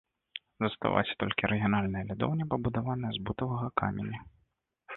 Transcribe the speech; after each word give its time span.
Засталася 0.63 1.13
толькі 1.23 1.45
арыгінальная 1.49 2.03
лядоўня, 2.09 2.49
пабудаваная 2.55 3.11
з 3.19 3.23
бутавага 3.29 3.67
каменя. 3.83 4.19